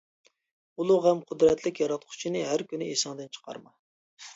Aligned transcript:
ئۇلۇغ 0.83 1.05
ھەم 1.11 1.21
قۇدرەتلىك 1.29 1.85
ياراتقۇچىنى 1.85 2.45
ھەر 2.51 2.67
كۈنى 2.75 2.93
ئىسىڭدىن 2.97 3.35
چىقارما. 3.41 3.81